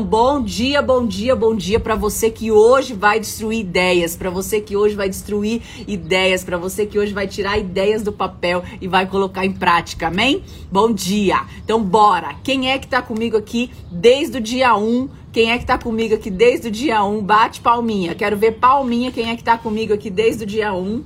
[0.00, 4.30] Então, bom dia, bom dia, bom dia para você que hoje vai destruir ideias, para
[4.30, 8.64] você que hoje vai destruir ideias, para você que hoje vai tirar ideias do papel
[8.80, 10.42] e vai colocar em prática, amém?
[10.72, 11.42] Bom dia.
[11.62, 12.34] Então, bora.
[12.42, 15.10] Quem é que tá comigo aqui desde o dia 1?
[15.32, 17.22] Quem é que tá comigo aqui desde o dia 1?
[17.22, 18.14] Bate palminha.
[18.14, 21.04] Quero ver palminha quem é que tá comigo aqui desde o dia 1.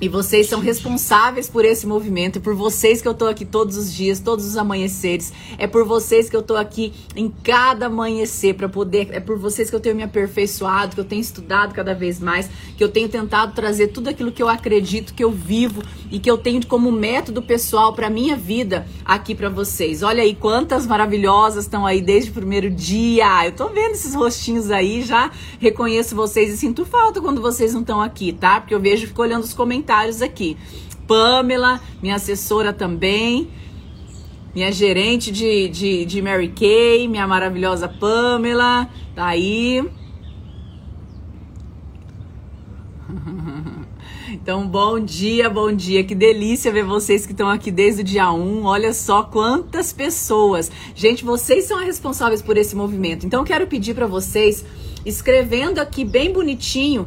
[0.00, 3.76] E vocês são responsáveis por esse movimento, é por vocês que eu tô aqui todos
[3.76, 5.32] os dias, todos os amanheceres.
[5.56, 9.70] É por vocês que eu tô aqui em cada amanhecer para poder, é por vocês
[9.70, 13.08] que eu tenho me aperfeiçoado, que eu tenho estudado cada vez mais, que eu tenho
[13.08, 15.80] tentado trazer tudo aquilo que eu acredito, que eu vivo
[16.10, 20.02] e que eu tenho como método pessoal para minha vida aqui para vocês.
[20.02, 23.46] Olha aí quantas maravilhosas estão aí desde o primeiro dia.
[23.46, 25.30] Eu tô vendo esses rostinhos aí, já
[25.60, 28.60] reconheço vocês e sinto falta quando vocês não estão aqui, tá?
[28.60, 30.56] Porque eu vejo, fico olhando os comentários comentários aqui.
[31.06, 33.50] Pamela, minha assessora também.
[34.54, 39.84] Minha gerente de, de, de Mary Kay, minha maravilhosa Pamela, tá aí.
[44.26, 46.02] Então, bom dia, bom dia.
[46.02, 48.64] Que delícia ver vocês que estão aqui desde o dia 1.
[48.64, 50.72] Olha só quantas pessoas.
[50.94, 53.24] Gente, vocês são responsáveis por esse movimento.
[53.24, 54.64] Então, quero pedir para vocês,
[55.06, 57.06] escrevendo aqui bem bonitinho,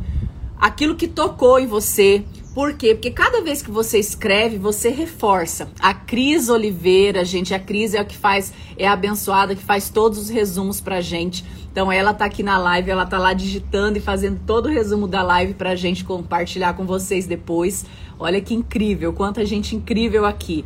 [0.58, 2.24] aquilo que tocou em você,
[2.58, 2.96] por quê?
[2.96, 5.70] Porque cada vez que você escreve, você reforça.
[5.80, 9.92] A Cris Oliveira, gente, a Cris é a que faz, é a abençoada que faz
[9.92, 11.46] todos os resumos pra gente.
[11.72, 15.08] Então ela tá aqui na live, ela tá lá digitando e fazendo todo o resumo
[15.08, 17.86] da live pra gente compartilhar com vocês depois.
[18.18, 20.66] Olha que incrível, quanta gente incrível aqui.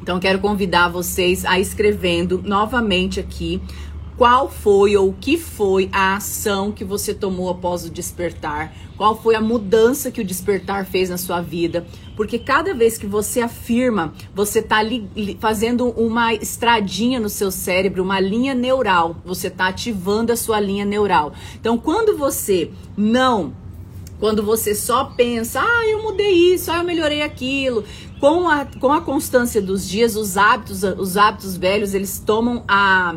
[0.00, 3.60] Então quero convidar vocês a escrevendo novamente aqui
[4.20, 9.16] qual foi ou o que foi a ação que você tomou após o despertar, qual
[9.16, 13.40] foi a mudança que o despertar fez na sua vida, porque cada vez que você
[13.40, 14.80] afirma, você está
[15.38, 20.84] fazendo uma estradinha no seu cérebro, uma linha neural, você está ativando a sua linha
[20.84, 21.32] neural.
[21.58, 23.54] Então, quando você não
[24.18, 27.82] quando você só pensa, ah, eu mudei isso, ah, eu melhorei aquilo.
[28.20, 33.16] Com a, com a constância dos dias, os hábitos, os hábitos velhos, eles tomam a,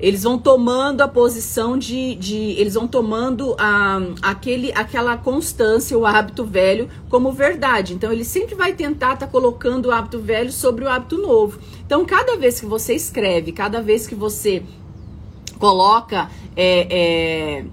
[0.00, 6.06] eles vão tomando a posição de, de eles vão tomando a, aquele, aquela constância, o
[6.06, 7.94] hábito velho como verdade.
[7.94, 11.58] Então ele sempre vai tentar estar tá colocando o hábito velho sobre o hábito novo.
[11.84, 14.62] Então cada vez que você escreve, cada vez que você
[15.58, 17.64] coloca é, é,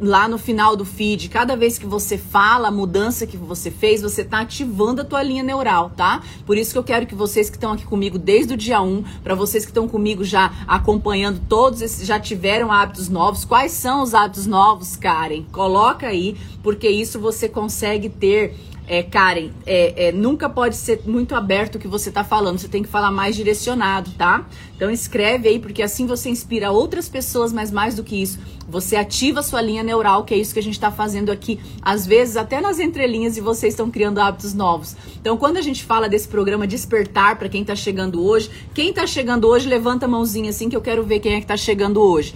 [0.00, 4.02] lá no final do feed, cada vez que você fala a mudança que você fez,
[4.02, 6.22] você está ativando a tua linha neural, tá?
[6.44, 9.02] Por isso que eu quero que vocês que estão aqui comigo desde o dia 1,
[9.22, 14.02] para vocês que estão comigo já acompanhando todos esses, já tiveram hábitos novos, quais são
[14.02, 15.42] os hábitos novos, Karen?
[15.50, 18.54] Coloca aí, porque isso você consegue ter
[18.86, 22.68] é, Karen, é, é, nunca pode ser muito aberto o que você está falando, você
[22.68, 24.46] tem que falar mais direcionado, tá?
[24.76, 28.38] Então escreve aí, porque assim você inspira outras pessoas, mas mais do que isso,
[28.68, 31.58] você ativa a sua linha neural, que é isso que a gente está fazendo aqui,
[31.82, 34.96] às vezes até nas entrelinhas, e vocês estão criando hábitos novos.
[35.20, 39.06] Então, quando a gente fala desse programa Despertar, para quem está chegando hoje, quem está
[39.06, 42.00] chegando hoje, levanta a mãozinha assim que eu quero ver quem é que está chegando
[42.00, 42.34] hoje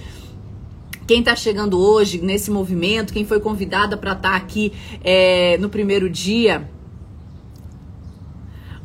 [1.10, 4.72] quem está chegando hoje nesse movimento, quem foi convidada para estar tá aqui
[5.02, 6.70] é, no primeiro dia.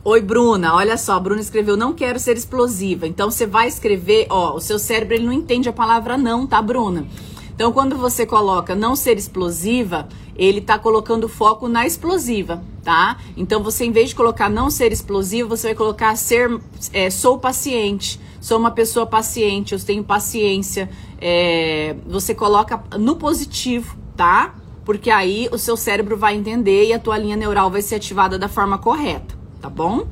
[0.03, 0.73] Oi, Bruna.
[0.73, 3.05] Olha só, a Bruna escreveu: não quero ser explosiva.
[3.05, 6.59] Então você vai escrever, ó, o seu cérebro ele não entende a palavra não, tá,
[6.63, 7.05] Bruna?
[7.53, 13.19] Então quando você coloca não ser explosiva, ele tá colocando foco na explosiva, tá?
[13.37, 16.59] Então você, em vez de colocar não ser explosivo, você vai colocar ser,
[16.91, 20.89] é, sou paciente, sou uma pessoa paciente, eu tenho paciência,
[21.27, 24.53] é, você coloca no positivo, tá?
[24.85, 28.37] Porque aí o seu cérebro vai entender e a tua linha neural vai ser ativada
[28.37, 30.05] da forma correta, tá bom?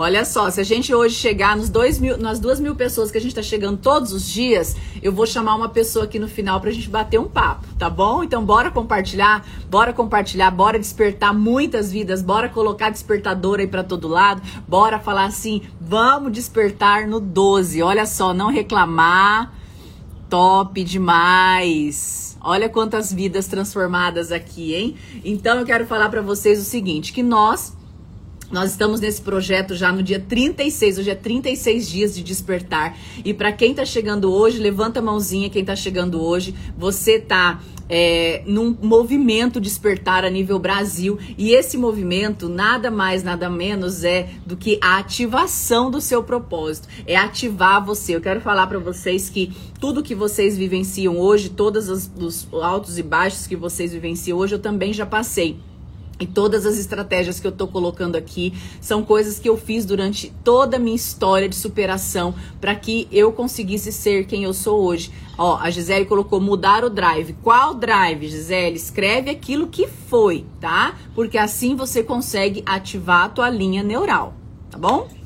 [0.00, 3.18] Olha só, se a gente hoje chegar nos dois mil, nas duas mil pessoas que
[3.18, 6.60] a gente está chegando todos os dias, eu vou chamar uma pessoa aqui no final
[6.60, 8.22] para a gente bater um papo, tá bom?
[8.22, 14.06] Então bora compartilhar, bora compartilhar, bora despertar muitas vidas, bora colocar despertador aí para todo
[14.06, 17.82] lado, bora falar assim, vamos despertar no 12.
[17.82, 19.52] Olha só, não reclamar,
[20.30, 22.38] top demais.
[22.40, 24.94] Olha quantas vidas transformadas aqui, hein?
[25.24, 27.76] Então eu quero falar para vocês o seguinte, que nós
[28.50, 32.96] nós estamos nesse projeto já no dia 36, hoje é 36 dias de despertar.
[33.22, 36.54] E para quem está chegando hoje, levanta a mãozinha quem está chegando hoje.
[36.76, 37.60] Você tá
[37.90, 41.18] é, num movimento despertar a nível Brasil.
[41.36, 46.88] E esse movimento nada mais, nada menos é do que a ativação do seu propósito.
[47.06, 48.16] É ativar você.
[48.16, 53.02] Eu quero falar para vocês que tudo que vocês vivenciam hoje, todos os altos e
[53.02, 55.67] baixos que vocês vivenciam hoje, eu também já passei.
[56.20, 60.32] E todas as estratégias que eu tô colocando aqui são coisas que eu fiz durante
[60.42, 65.12] toda a minha história de superação para que eu conseguisse ser quem eu sou hoje.
[65.36, 67.34] Ó, a Gisele colocou mudar o drive.
[67.42, 68.76] Qual drive, Gisele?
[68.76, 70.96] Escreve aquilo que foi, tá?
[71.14, 74.34] Porque assim você consegue ativar a tua linha neural,
[74.70, 75.17] tá bom?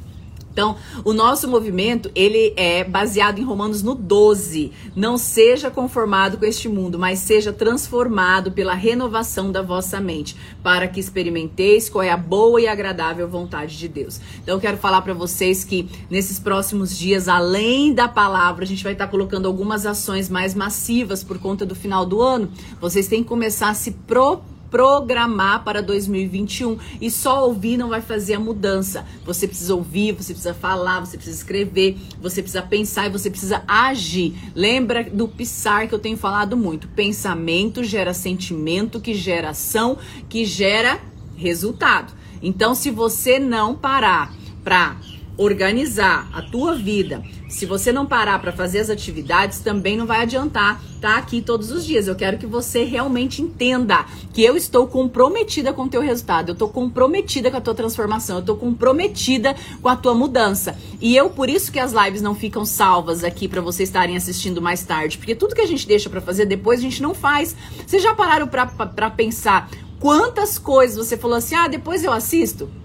[0.52, 4.70] Então, o nosso movimento, ele é baseado em Romanos no 12.
[4.94, 10.86] Não seja conformado com este mundo, mas seja transformado pela renovação da vossa mente, para
[10.86, 14.20] que experimenteis qual é a boa e agradável vontade de Deus.
[14.42, 18.84] Então, eu quero falar para vocês que nesses próximos dias, além da palavra, a gente
[18.84, 22.50] vai estar colocando algumas ações mais massivas por conta do final do ano.
[22.78, 28.00] Vocês têm que começar a se propor programar para 2021 e só ouvir não vai
[28.00, 29.06] fazer a mudança.
[29.24, 33.62] Você precisa ouvir, você precisa falar, você precisa escrever, você precisa pensar e você precisa
[33.68, 34.34] agir.
[34.54, 36.88] Lembra do pisar que eu tenho falado muito.
[36.88, 40.98] Pensamento gera sentimento, que gera ação, que gera
[41.36, 42.14] resultado.
[42.42, 44.34] Então, se você não parar
[44.64, 44.96] para
[45.36, 50.22] organizar a tua vida, se você não parar para fazer as atividades, também não vai
[50.22, 52.08] adiantar estar tá aqui todos os dias.
[52.08, 56.52] Eu quero que você realmente entenda que eu estou comprometida com o teu resultado, eu
[56.54, 60.76] estou comprometida com a tua transformação, eu estou comprometida com a tua mudança.
[60.98, 64.62] E eu por isso que as lives não ficam salvas aqui para vocês estarem assistindo
[64.62, 67.54] mais tarde, porque tudo que a gente deixa para fazer depois a gente não faz.
[67.86, 69.68] Vocês já pararam para pensar
[70.00, 72.81] quantas coisas você falou assim: "Ah, depois eu assisto"?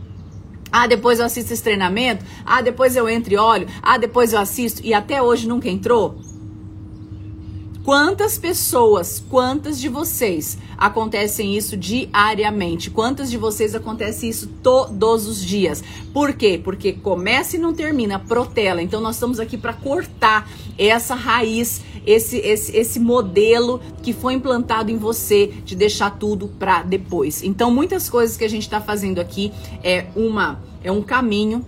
[0.72, 2.26] Ah, depois eu assisto esse treinamento.
[2.46, 3.68] Ah, depois eu entro e olho.
[3.82, 4.82] Ah, depois eu assisto.
[4.84, 6.20] E até hoje nunca entrou?
[7.88, 12.92] Quantas pessoas, quantas de vocês acontecem isso diariamente?
[12.92, 15.82] Quantas de vocês acontece isso todos os dias?
[16.14, 16.60] Por quê?
[16.62, 18.82] Porque começa e não termina, protela.
[18.82, 24.90] Então nós estamos aqui para cortar essa raiz, esse, esse, esse modelo que foi implantado
[24.90, 27.44] em você de deixar tudo para depois.
[27.44, 29.52] Então muitas coisas que a gente está fazendo aqui
[29.84, 31.66] é uma é um caminho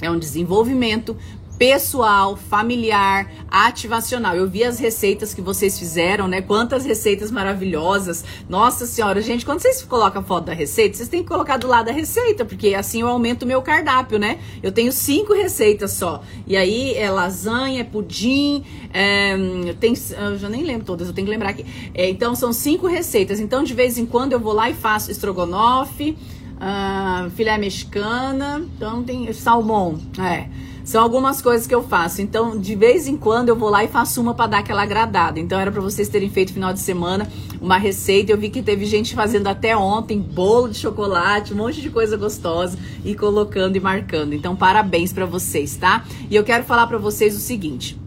[0.00, 1.16] é um desenvolvimento
[1.58, 4.36] pessoal, familiar, ativacional.
[4.36, 6.40] Eu vi as receitas que vocês fizeram, né?
[6.40, 8.24] Quantas receitas maravilhosas.
[8.48, 11.66] Nossa senhora, gente, quando vocês colocam a foto da receita, vocês têm que colocar do
[11.66, 14.38] lado da receita, porque assim eu aumento o meu cardápio, né?
[14.62, 16.22] Eu tenho cinco receitas só.
[16.46, 18.64] E aí é lasanha, é pudim,
[18.94, 19.36] é,
[19.80, 21.66] tem, eu já nem lembro todas, eu tenho que lembrar aqui.
[21.92, 23.40] É, então são cinco receitas.
[23.40, 26.16] Então de vez em quando eu vou lá e faço estrogonofe,
[26.58, 30.67] uh, filé mexicana, então tem salmão, é.
[30.88, 32.22] São algumas coisas que eu faço.
[32.22, 35.38] Então, de vez em quando eu vou lá e faço uma para dar aquela agradada.
[35.38, 37.30] Então, era para vocês terem feito final de semana
[37.60, 38.32] uma receita.
[38.32, 42.16] Eu vi que teve gente fazendo até ontem bolo de chocolate, um monte de coisa
[42.16, 44.32] gostosa e colocando e marcando.
[44.32, 46.06] Então, parabéns para vocês, tá?
[46.30, 48.00] E eu quero falar para vocês o seguinte: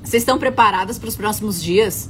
[0.00, 2.08] vocês estão preparadas para os próximos dias?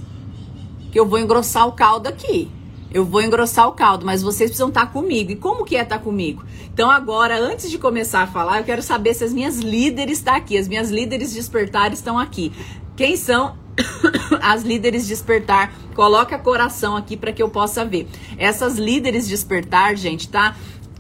[0.93, 2.51] Que eu vou engrossar o caldo aqui.
[2.93, 5.33] Eu vou engrossar o caldo, mas vocês precisam estar tá comigo.
[5.33, 6.45] E como que é estar tá comigo?
[6.73, 10.35] Então agora, antes de começar a falar, eu quero saber se as minhas líderes estão
[10.35, 10.59] aqui.
[10.59, 12.53] As minhas líderes despertar estão aqui.
[12.95, 13.57] Quem são
[14.43, 15.73] as líderes despertar?
[15.95, 18.07] Coloca coração aqui para que eu possa ver.
[18.37, 20.55] Essas líderes despertar, gente, tá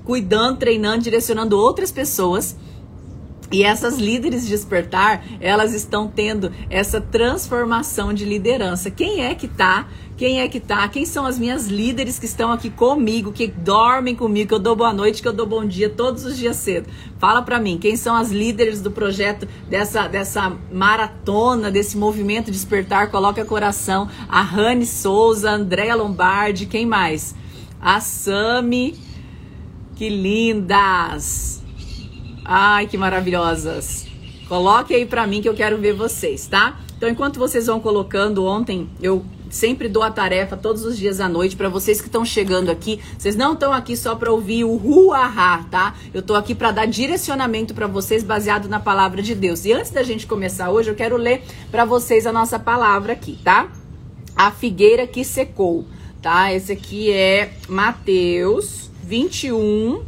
[0.04, 2.56] cuidando, treinando, direcionando outras pessoas.
[3.52, 8.90] E essas líderes despertar, elas estão tendo essa transformação de liderança.
[8.90, 9.86] Quem é que tá
[10.22, 10.86] quem é que tá?
[10.88, 14.76] Quem são as minhas líderes que estão aqui comigo, que dormem comigo, que eu dou
[14.76, 16.88] boa noite, que eu dou bom dia todos os dias cedo?
[17.18, 23.10] Fala para mim, quem são as líderes do projeto dessa dessa maratona, desse movimento despertar?
[23.10, 24.08] Coloca coração.
[24.28, 27.34] A Rani Souza, Andréa Lombardi, quem mais?
[27.80, 28.94] A Sami.
[29.96, 31.61] Que lindas!
[32.44, 34.06] Ai, que maravilhosas.
[34.48, 36.78] Coloque aí para mim que eu quero ver vocês, tá?
[36.96, 41.28] Então, enquanto vocês vão colocando, ontem eu sempre dou a tarefa todos os dias à
[41.28, 43.00] noite para vocês que estão chegando aqui.
[43.18, 45.94] Vocês não estão aqui só para ouvir o ruahá, tá?
[46.12, 49.64] Eu tô aqui para dar direcionamento para vocês baseado na palavra de Deus.
[49.64, 53.38] E antes da gente começar hoje, eu quero ler para vocês a nossa palavra aqui,
[53.44, 53.68] tá?
[54.34, 55.84] A figueira que secou,
[56.20, 56.52] tá?
[56.52, 60.02] Esse aqui é Mateus 21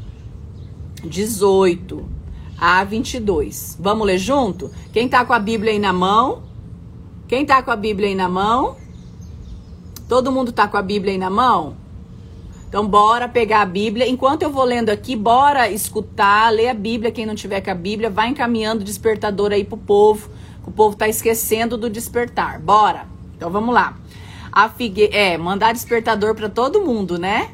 [1.04, 2.23] 18
[2.58, 3.76] a 22.
[3.80, 4.70] Vamos ler junto?
[4.92, 6.42] Quem tá com a Bíblia aí na mão?
[7.26, 8.76] Quem tá com a Bíblia aí na mão?
[10.08, 11.76] Todo mundo tá com a Bíblia aí na mão?
[12.68, 14.08] Então, bora pegar a Bíblia.
[14.08, 17.12] Enquanto eu vou lendo aqui, bora escutar, ler a Bíblia.
[17.12, 20.28] Quem não tiver com a Bíblia, vai encaminhando o despertador aí pro povo.
[20.66, 22.58] O povo tá esquecendo do despertar.
[22.58, 23.06] Bora.
[23.36, 23.96] Então, vamos lá.
[24.50, 25.08] A figue...
[25.12, 27.50] É, mandar despertador para todo mundo, né?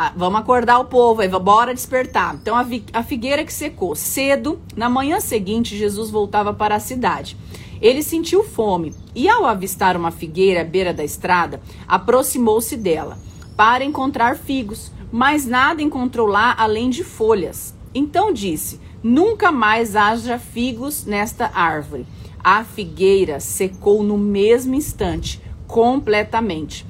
[0.00, 2.36] Ah, vamos acordar o povo aí, bora despertar.
[2.36, 3.96] Então, a, a figueira que secou.
[3.96, 7.36] Cedo, na manhã seguinte, Jesus voltava para a cidade.
[7.82, 13.18] Ele sentiu fome e, ao avistar uma figueira à beira da estrada, aproximou-se dela
[13.56, 17.74] para encontrar figos, mas nada encontrou lá além de folhas.
[17.92, 22.06] Então disse: Nunca mais haja figos nesta árvore.
[22.38, 26.86] A figueira secou no mesmo instante, completamente.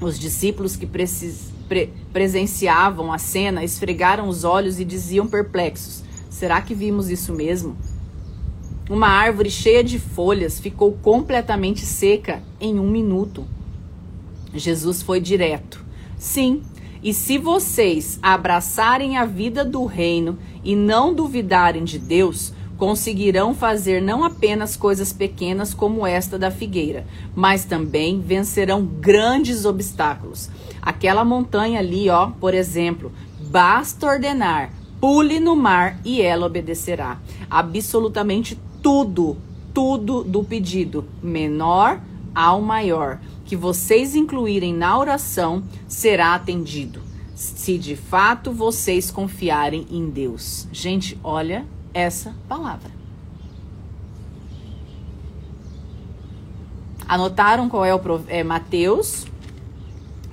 [0.00, 6.60] Os discípulos que precis, pre, presenciavam a cena esfregaram os olhos e diziam perplexos: Será
[6.60, 7.76] que vimos isso mesmo?
[8.90, 13.44] Uma árvore cheia de folhas ficou completamente seca em um minuto.
[14.54, 15.82] Jesus foi direto.
[16.18, 16.62] Sim,
[17.02, 22.52] e se vocês abraçarem a vida do reino e não duvidarem de Deus,
[22.82, 30.50] conseguirão fazer não apenas coisas pequenas como esta da figueira, mas também vencerão grandes obstáculos.
[30.82, 37.20] Aquela montanha ali, ó, por exemplo, basta ordenar, pule no mar e ela obedecerá.
[37.48, 39.36] Absolutamente tudo,
[39.72, 42.00] tudo do pedido, menor
[42.34, 47.00] ao maior, que vocês incluírem na oração, será atendido.
[47.36, 50.66] Se de fato vocês confiarem em Deus.
[50.72, 52.90] Gente, olha essa palavra.
[57.06, 59.26] Anotaram qual é o é Mateus?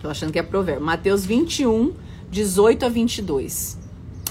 [0.01, 0.86] Tô achando que é provérbio.
[0.86, 1.94] Mateus 21,
[2.32, 3.78] 18 a 22.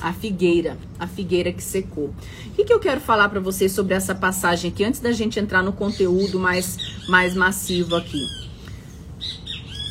[0.00, 2.14] A figueira, a figueira que secou.
[2.46, 5.38] O que, que eu quero falar para vocês sobre essa passagem aqui, antes da gente
[5.38, 8.24] entrar no conteúdo mais, mais massivo aqui?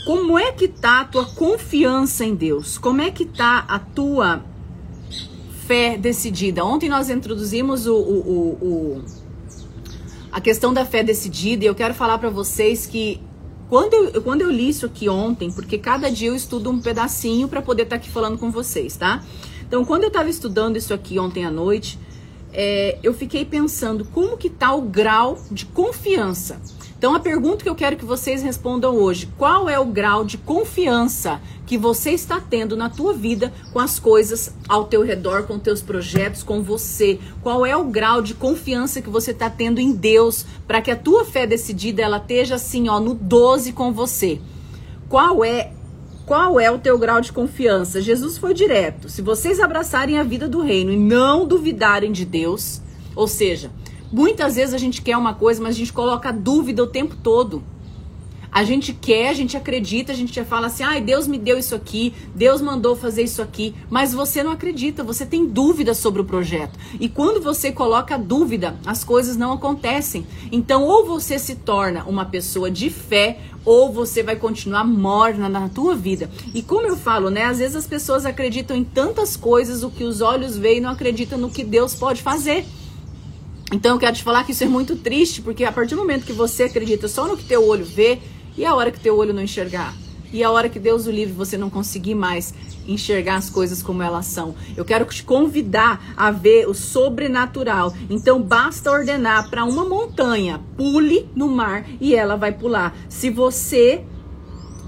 [0.06, 2.78] Como é que tá a tua confiança em Deus?
[2.78, 4.44] Como é que tá a tua
[5.68, 6.64] fé decidida.
[6.64, 9.06] Ontem nós introduzimos o, o, o, o
[10.32, 13.22] a questão da fé decidida e eu quero falar para vocês que
[13.70, 17.50] quando eu, quando eu li isso aqui ontem, porque cada dia eu estudo um pedacinho
[17.50, 19.24] para poder estar tá aqui falando com vocês, tá?
[19.68, 22.00] Então, quando eu estava estudando isso aqui ontem à noite,
[22.54, 26.62] é, eu fiquei pensando como que tá o grau de confiança
[26.98, 30.36] então a pergunta que eu quero que vocês respondam hoje, qual é o grau de
[30.38, 35.60] confiança que você está tendo na tua vida com as coisas ao teu redor, com
[35.60, 37.20] teus projetos, com você?
[37.44, 40.96] Qual é o grau de confiança que você está tendo em Deus para que a
[40.96, 44.42] tua fé decidida ela esteja assim, ó, no 12 com você?
[45.08, 45.74] Qual é
[46.26, 48.02] qual é o teu grau de confiança?
[48.02, 49.08] Jesus foi direto.
[49.08, 52.82] Se vocês abraçarem a vida do reino e não duvidarem de Deus,
[53.16, 53.72] ou seja,
[54.12, 57.64] Muitas vezes a gente quer uma coisa, mas a gente coloca dúvida o tempo todo.
[58.50, 61.58] A gente quer, a gente acredita, a gente já fala assim: ai, Deus me deu
[61.60, 66.22] isso aqui, Deus mandou fazer isso aqui, mas você não acredita, você tem dúvida sobre
[66.22, 66.80] o projeto.
[67.00, 70.26] E quando você coloca dúvida, as coisas não acontecem.
[70.52, 75.68] Então, ou você se torna uma pessoa de fé, ou você vai continuar morna na
[75.68, 76.30] tua vida.
[76.54, 77.44] E como eu falo, né?
[77.44, 80.92] Às vezes as pessoas acreditam em tantas coisas, o que os olhos veem e não
[80.92, 82.66] acreditam no que Deus pode fazer.
[83.72, 86.26] Então eu quero te falar que isso é muito triste, porque a partir do momento
[86.26, 88.20] que você acredita só no que teu olho vê,
[88.58, 89.94] e a hora que teu olho não enxergar?
[90.32, 92.54] E a hora que Deus o livre você não conseguir mais
[92.88, 94.56] enxergar as coisas como elas são.
[94.76, 97.94] Eu quero te convidar a ver o sobrenatural.
[98.10, 102.96] Então basta ordenar para uma montanha, pule no mar e ela vai pular.
[103.08, 104.04] Se você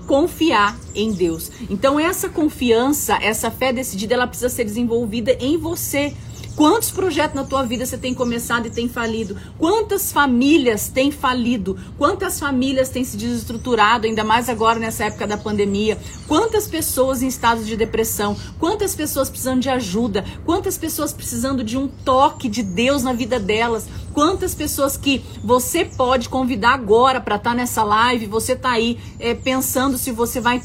[0.07, 1.51] confiar em Deus.
[1.69, 6.15] Então essa confiança, essa fé decidida, ela precisa ser desenvolvida em você.
[6.59, 9.37] Quantos projetos na tua vida você tem começado e tem falido?
[9.57, 11.79] Quantas famílias têm falido?
[11.97, 15.97] Quantas famílias têm se desestruturado, ainda mais agora nessa época da pandemia?
[16.27, 18.35] Quantas pessoas em estado de depressão?
[18.59, 20.25] Quantas pessoas precisando de ajuda?
[20.45, 23.87] Quantas pessoas precisando de um toque de Deus na vida delas?
[24.13, 28.25] Quantas pessoas que você pode convidar agora para estar tá nessa live?
[28.25, 30.61] Você está aí é, pensando se você vai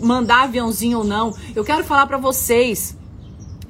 [0.00, 1.36] mandar aviãozinho ou não?
[1.54, 2.96] Eu quero falar para vocês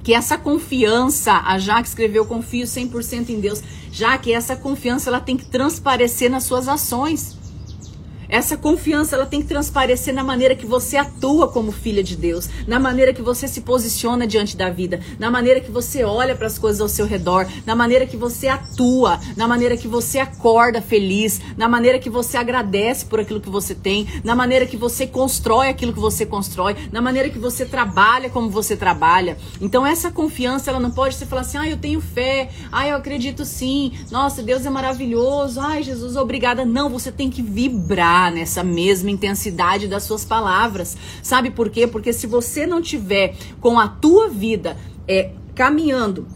[0.04, 5.18] que essa confiança, a Jaque escreveu confio 100% em Deus, já que essa confiança ela
[5.18, 7.38] tem que transparecer nas suas ações.
[8.34, 12.48] Essa confiança ela tem que transparecer na maneira que você atua como filha de Deus,
[12.66, 16.48] na maneira que você se posiciona diante da vida, na maneira que você olha para
[16.48, 20.82] as coisas ao seu redor, na maneira que você atua, na maneira que você acorda
[20.82, 25.06] feliz, na maneira que você agradece por aquilo que você tem, na maneira que você
[25.06, 29.38] constrói aquilo que você constrói, na maneira que você trabalha como você trabalha.
[29.60, 32.50] Então essa confiança ela não pode ser falar assim: "Ah, eu tenho fé.
[32.72, 33.92] Ah, eu acredito sim.
[34.10, 35.60] Nossa, Deus é maravilhoso.
[35.60, 36.64] Ai, Jesus, obrigada".
[36.64, 40.96] Não, você tem que vibrar nessa mesma intensidade das suas palavras.
[41.22, 41.86] Sabe por quê?
[41.86, 44.76] Porque se você não tiver com a tua vida
[45.06, 46.26] é, caminhando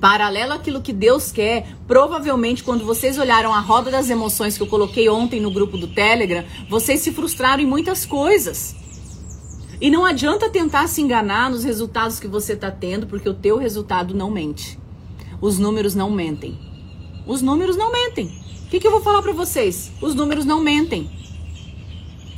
[0.00, 4.66] paralelo àquilo que Deus quer, provavelmente quando vocês olharam a roda das emoções que eu
[4.66, 8.74] coloquei ontem no grupo do Telegram, vocês se frustraram em muitas coisas.
[9.80, 13.58] E não adianta tentar se enganar nos resultados que você está tendo, porque o teu
[13.58, 14.78] resultado não mente.
[15.40, 16.58] Os números não mentem.
[17.26, 18.43] Os números não mentem.
[18.74, 19.92] Que, que eu vou falar para vocês?
[20.02, 21.08] Os números não mentem.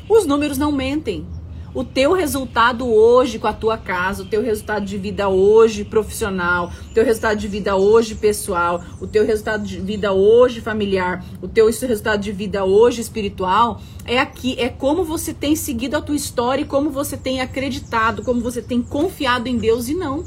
[0.06, 1.26] Os números não mentem.
[1.72, 6.70] o teu resultado hoje com a tua casa, o teu resultado de vida hoje profissional,
[6.90, 11.48] o teu resultado de vida hoje pessoal, o teu resultado de vida hoje familiar, o
[11.48, 16.16] teu resultado de vida hoje espiritual, é aqui, é como você tem seguido a tua
[16.16, 20.22] história como você tem acreditado, como você tem confiado em Deus e não.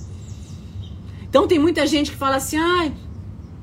[1.29, 2.93] Então tem muita gente que fala assim, ai,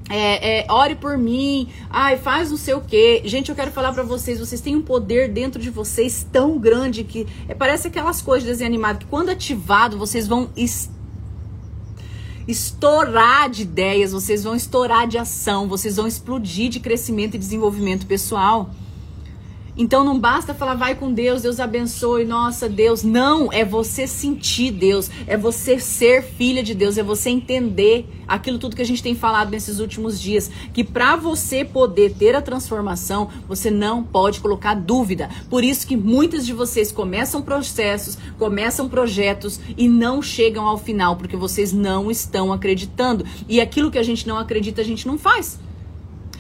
[0.09, 3.23] é, é, ore por mim, ai, faz não sei o quê.
[3.25, 7.03] Gente, eu quero falar para vocês, vocês têm um poder dentro de vocês tão grande
[7.03, 10.91] que é, parece aquelas coisas de desenho animado que quando ativado vocês vão est
[12.47, 18.07] estourar de ideias, vocês vão estourar de ação, vocês vão explodir de crescimento e desenvolvimento
[18.07, 18.71] pessoal.
[19.79, 23.03] Então não basta falar vai com Deus, Deus abençoe, nossa Deus.
[23.03, 28.59] Não, é você sentir Deus, é você ser filha de Deus, é você entender aquilo
[28.59, 32.41] tudo que a gente tem falado nesses últimos dias, que para você poder ter a
[32.41, 35.29] transformação, você não pode colocar dúvida.
[35.51, 41.17] Por isso que muitas de vocês começam processos, começam projetos e não chegam ao final,
[41.17, 43.27] porque vocês não estão acreditando.
[43.47, 45.59] E aquilo que a gente não acredita, a gente não faz.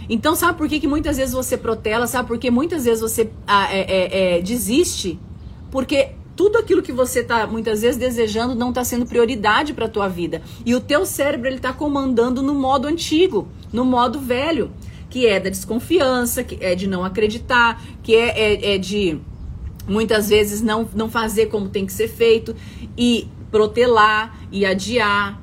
[0.08, 2.06] Então, sabe por que, que muitas vezes você protela?
[2.06, 5.18] Sabe por que muitas vezes você ah, é, é, é, desiste?
[5.70, 9.88] Porque tudo aquilo que você está muitas vezes desejando não está sendo prioridade para a
[9.88, 10.42] tua vida.
[10.64, 14.70] E o teu cérebro ele está comandando no modo antigo, no modo velho,
[15.08, 19.18] que é da desconfiança, que é de não acreditar, que é, é, é de
[19.88, 22.54] muitas vezes não, não fazer como tem que ser feito
[22.98, 25.40] e protelar e adiar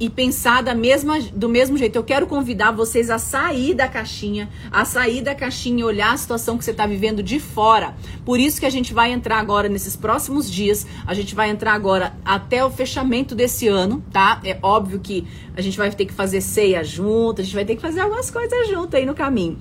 [0.00, 1.96] e pensar da mesma, do mesmo jeito.
[1.96, 6.16] Eu quero convidar vocês a sair da caixinha, a sair da caixinha e olhar a
[6.16, 7.94] situação que você está vivendo de fora.
[8.24, 11.72] Por isso que a gente vai entrar agora nesses próximos dias, a gente vai entrar
[11.72, 14.40] agora até o fechamento desse ano, tá?
[14.44, 15.26] É óbvio que
[15.56, 18.30] a gente vai ter que fazer ceia junto, a gente vai ter que fazer algumas
[18.30, 19.58] coisas junto aí no caminho.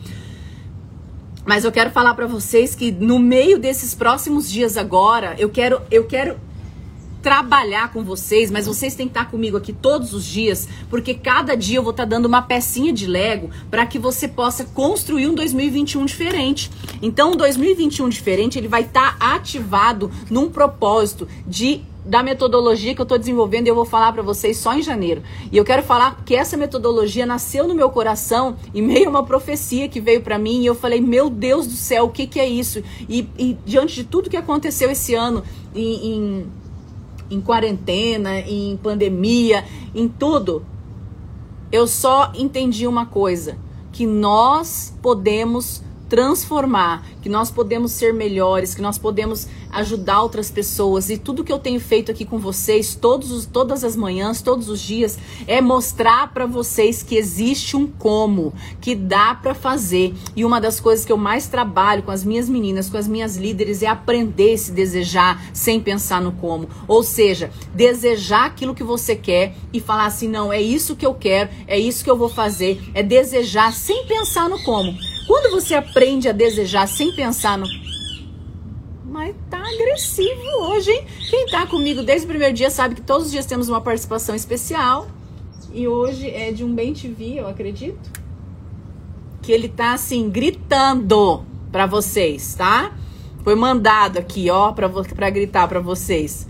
[1.47, 5.81] Mas eu quero falar para vocês que no meio desses próximos dias agora, eu quero
[5.89, 6.37] eu quero
[7.21, 11.55] trabalhar com vocês, mas vocês têm que estar comigo aqui todos os dias, porque cada
[11.55, 15.35] dia eu vou estar dando uma pecinha de Lego para que você possa construir um
[15.35, 16.71] 2021 diferente.
[17.01, 23.03] Então, um 2021 diferente, ele vai estar ativado num propósito de da metodologia que eu
[23.03, 25.21] estou desenvolvendo e eu vou falar para vocês só em janeiro.
[25.51, 29.25] E eu quero falar que essa metodologia nasceu no meu coração e meio a uma
[29.25, 32.39] profecia que veio para mim e eu falei, meu Deus do céu, o que, que
[32.39, 32.81] é isso?
[33.09, 35.43] E, e diante de tudo que aconteceu esse ano
[35.75, 36.45] em, em
[37.29, 39.63] em quarentena, em pandemia,
[39.93, 40.65] em tudo,
[41.71, 43.57] eu só entendi uma coisa:
[43.91, 51.09] que nós podemos transformar, que nós podemos ser melhores, que nós podemos ajudar outras pessoas.
[51.09, 54.69] E tudo que eu tenho feito aqui com vocês, todos os, todas as manhãs, todos
[54.69, 60.13] os dias, é mostrar para vocês que existe um como, que dá para fazer.
[60.35, 63.35] E uma das coisas que eu mais trabalho com as minhas meninas, com as minhas
[63.35, 66.69] líderes, é aprender a se desejar sem pensar no como.
[66.87, 71.13] Ou seja, desejar aquilo que você quer e falar assim: não, é isso que eu
[71.13, 72.81] quero, é isso que eu vou fazer.
[72.93, 75.06] É desejar sem pensar no como.
[75.27, 77.67] Quando você aprende a desejar sem pensar no.
[79.05, 81.05] Mas tá agressivo hoje, hein?
[81.29, 84.33] Quem tá comigo desde o primeiro dia sabe que todos os dias temos uma participação
[84.33, 85.07] especial.
[85.73, 88.09] E hoje é de um Bem TV, eu acredito.
[89.41, 92.95] Que ele tá assim, gritando para vocês, tá?
[93.43, 96.47] Foi mandado aqui, ó, pra gritar para vocês.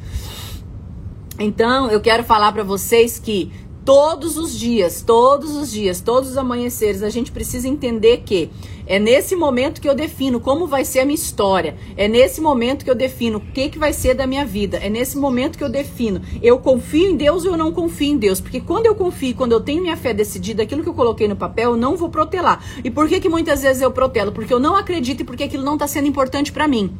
[1.40, 3.52] Então, eu quero falar para vocês que
[3.88, 8.50] todos os dias, todos os dias, todos os amanheceres, a gente precisa entender que
[8.86, 11.78] é nesse momento que eu defino como vai ser a minha história.
[11.96, 14.76] É nesse momento que eu defino o que, que vai ser da minha vida.
[14.76, 18.18] É nesse momento que eu defino eu confio em Deus ou eu não confio em
[18.18, 18.42] Deus.
[18.42, 21.38] Porque quando eu confio, quando eu tenho minha fé decidida, aquilo que eu coloquei no
[21.38, 22.62] papel, eu não vou protelar.
[22.84, 24.34] E por que, que muitas vezes eu protelo?
[24.34, 26.92] Porque eu não acredito e porque aquilo não está sendo importante para mim.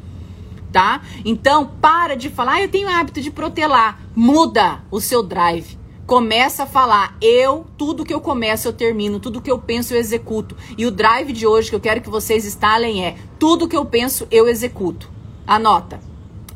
[0.72, 1.02] Tá?
[1.26, 4.00] Então, para de falar, ah, eu tenho hábito de protelar.
[4.16, 5.78] Muda o seu drive.
[6.08, 10.00] Começa a falar, eu, tudo que eu começo eu termino, tudo que eu penso eu
[10.00, 10.56] executo.
[10.78, 13.84] E o drive de hoje que eu quero que vocês instalem é, tudo que eu
[13.84, 15.12] penso eu executo.
[15.46, 16.00] Anota.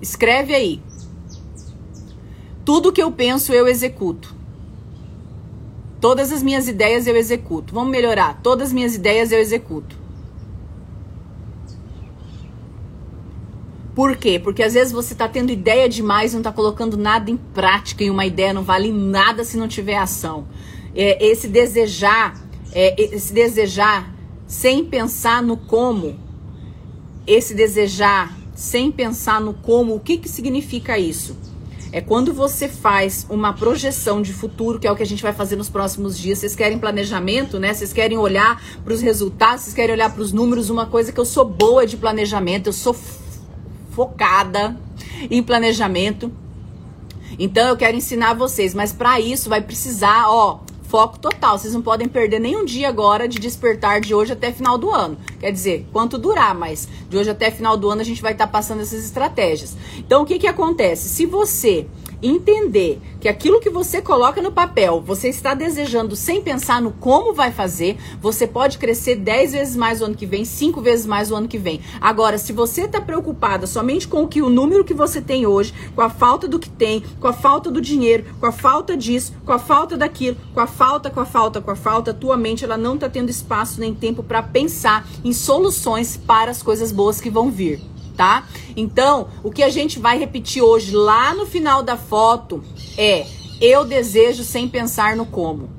[0.01, 0.81] Escreve aí.
[2.63, 4.33] Tudo que eu penso eu executo.
[5.99, 7.73] Todas as minhas ideias eu executo.
[7.73, 8.39] Vamos melhorar.
[8.41, 10.00] Todas as minhas ideias eu executo.
[13.93, 14.39] Por quê?
[14.39, 18.03] Porque às vezes você está tendo ideia demais e não está colocando nada em prática
[18.03, 20.47] e uma ideia não vale nada se não tiver ação.
[20.95, 24.13] É, esse desejar, é, esse desejar
[24.47, 26.17] sem pensar no como,
[27.27, 31.35] esse desejar sem pensar no como, o que, que significa isso?
[31.93, 35.33] É quando você faz uma projeção de futuro, que é o que a gente vai
[35.33, 36.39] fazer nos próximos dias.
[36.39, 37.73] Vocês querem planejamento, né?
[37.73, 40.69] Vocês querem olhar para os resultados, vocês querem olhar para os números.
[40.69, 42.95] Uma coisa que eu sou boa de planejamento, eu sou
[43.91, 44.75] focada.
[45.29, 46.31] em planejamento.
[47.37, 51.57] Então eu quero ensinar vocês, mas para isso vai precisar, ó, foco total.
[51.57, 55.17] Vocês não podem perder nenhum dia agora de despertar de hoje até final do ano.
[55.39, 58.47] Quer dizer, quanto durar, mas de hoje até final do ano a gente vai estar
[58.47, 59.75] tá passando essas estratégias.
[59.97, 61.09] Então o que que acontece?
[61.09, 61.87] Se você
[62.21, 67.33] entender que aquilo que você coloca no papel, você está desejando sem pensar no como
[67.33, 71.31] vai fazer, você pode crescer 10 vezes mais o ano que vem, 5 vezes mais
[71.31, 71.81] o ano que vem.
[71.99, 75.73] Agora, se você está preocupada somente com o que o número que você tem hoje,
[75.95, 79.33] com a falta do que tem, com a falta do dinheiro, com a falta disso,
[79.45, 82.63] com a falta daquilo, com a falta, com a falta, com a falta, tua mente
[82.63, 87.19] ela não está tendo espaço nem tempo para pensar em soluções para as coisas boas
[87.19, 88.47] que vão vir tá?
[88.75, 92.63] Então, o que a gente vai repetir hoje lá no final da foto
[92.97, 93.25] é:
[93.59, 95.69] eu desejo sem pensar no como.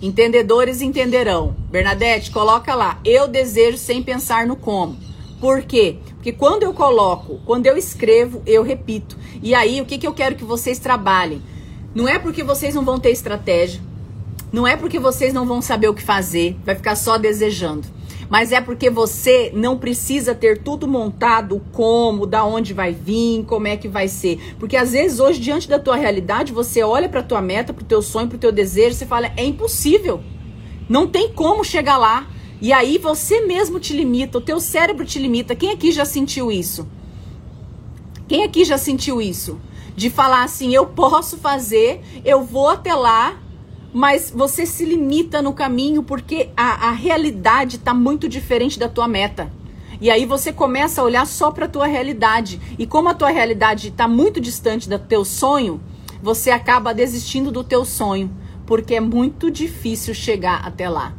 [0.00, 1.56] Entendedores entenderão.
[1.70, 4.96] Bernadette, coloca lá: eu desejo sem pensar no como.
[5.40, 5.98] Por quê?
[6.14, 9.16] Porque quando eu coloco, quando eu escrevo, eu repito.
[9.42, 11.42] E aí, o que, que eu quero que vocês trabalhem?
[11.94, 13.80] Não é porque vocês não vão ter estratégia,
[14.52, 17.97] não é porque vocês não vão saber o que fazer, vai ficar só desejando
[18.28, 23.66] mas é porque você não precisa ter tudo montado como, da onde vai vir, como
[23.66, 24.54] é que vai ser.
[24.58, 27.86] Porque às vezes hoje diante da tua realidade, você olha para tua meta, para o
[27.86, 30.20] teu sonho, para o teu desejo, você fala: "É impossível.
[30.88, 32.26] Não tem como chegar lá".
[32.60, 35.54] E aí você mesmo te limita, o teu cérebro te limita.
[35.54, 36.88] Quem aqui já sentiu isso?
[38.26, 39.58] Quem aqui já sentiu isso?
[39.96, 43.36] De falar assim, eu posso fazer, eu vou até lá,
[43.98, 49.08] mas você se limita no caminho porque a, a realidade está muito diferente da tua
[49.08, 49.50] meta.
[50.00, 52.60] E aí você começa a olhar só para a tua realidade.
[52.78, 55.80] E como a tua realidade está muito distante do teu sonho,
[56.22, 58.30] você acaba desistindo do teu sonho,
[58.64, 61.12] porque é muito difícil chegar até lá.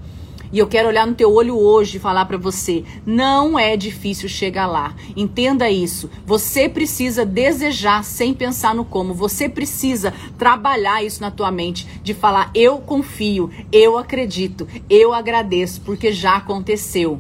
[0.52, 4.28] E eu quero olhar no teu olho hoje e falar para você: não é difícil
[4.28, 4.96] chegar lá.
[5.16, 6.10] Entenda isso.
[6.26, 9.14] Você precisa desejar sem pensar no como.
[9.14, 15.82] Você precisa trabalhar isso na tua mente de falar: eu confio, eu acredito, eu agradeço
[15.82, 17.20] porque já aconteceu.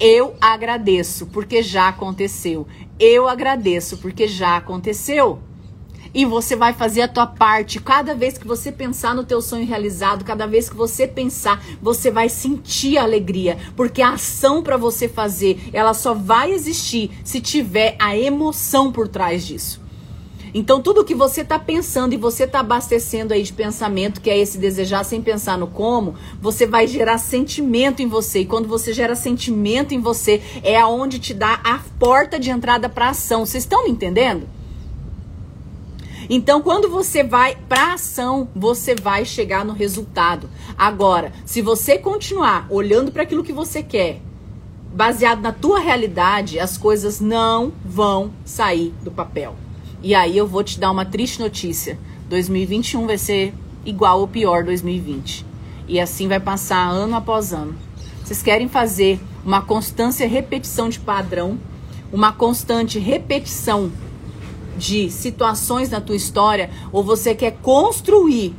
[0.00, 2.66] Eu agradeço porque já aconteceu.
[2.98, 5.38] Eu agradeço porque já aconteceu
[6.14, 7.80] e você vai fazer a tua parte.
[7.80, 12.10] Cada vez que você pensar no teu sonho realizado, cada vez que você pensar, você
[12.10, 17.96] vai sentir alegria, porque a ação para você fazer, ela só vai existir se tiver
[17.98, 19.82] a emoção por trás disso.
[20.56, 24.38] Então, tudo que você está pensando e você está abastecendo aí de pensamento, que é
[24.38, 28.40] esse desejar sem pensar no como, você vai gerar sentimento em você.
[28.40, 32.88] E quando você gera sentimento em você, é aonde te dá a porta de entrada
[32.88, 33.44] para ação.
[33.44, 34.46] Vocês estão me entendendo?
[36.28, 40.48] Então, quando você vai para ação, você vai chegar no resultado.
[40.76, 44.20] Agora, se você continuar olhando para aquilo que você quer,
[44.94, 49.56] baseado na tua realidade, as coisas não vão sair do papel.
[50.02, 51.98] E aí eu vou te dar uma triste notícia.
[52.28, 53.52] 2021 vai ser
[53.84, 55.44] igual ou pior 2020.
[55.88, 57.74] E assim vai passar ano após ano.
[58.22, 61.58] Vocês querem fazer uma constância repetição de padrão,
[62.12, 63.90] uma constante repetição
[64.76, 68.54] de situações na tua história ou você quer construir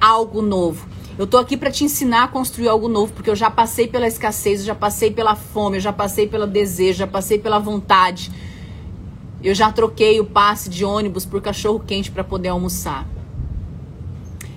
[0.00, 0.88] algo novo.
[1.18, 4.06] Eu tô aqui para te ensinar a construir algo novo, porque eu já passei pela
[4.06, 8.32] escassez, eu já passei pela fome, eu já passei pelo desejo, já passei pela vontade.
[9.42, 13.06] Eu já troquei o passe de ônibus por cachorro quente para poder almoçar.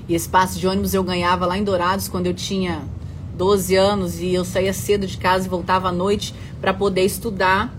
[0.07, 2.81] E esse passe de ônibus eu ganhava lá em Dourados quando eu tinha
[3.35, 7.73] 12 anos e eu saía cedo de casa e voltava à noite para poder estudar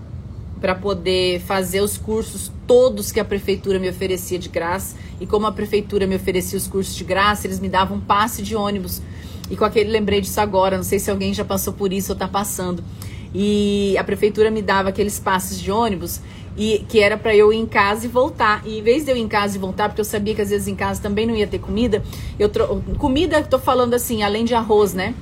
[0.65, 4.95] para poder fazer os cursos todos que a prefeitura me oferecia de graça.
[5.21, 8.41] E como a prefeitura me oferecia os cursos de graça, eles me davam um passe
[8.41, 8.99] de ônibus.
[9.47, 12.15] E com aquele lembrei disso agora, não sei se alguém já passou por isso ou
[12.15, 12.83] está passando.
[13.31, 16.19] E a prefeitura me dava aqueles passes de ônibus
[16.57, 18.63] e que era para eu ir em casa e voltar.
[18.65, 20.49] E em vez de eu ir em casa e voltar, porque eu sabia que às
[20.49, 22.01] vezes em casa também não ia ter comida,
[22.39, 22.49] eu
[22.97, 25.13] comida, tô falando assim, além de arroz, né?